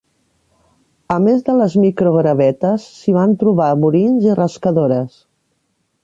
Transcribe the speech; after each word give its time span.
A 1.15 1.17
més 1.25 1.43
de 1.49 1.55
les 1.57 1.75
microgravetes, 1.83 2.87
s'hi 3.01 3.13
van 3.17 3.35
trobar 3.43 3.67
burins 3.83 4.25
i 4.31 4.39
rascadores. 4.39 5.21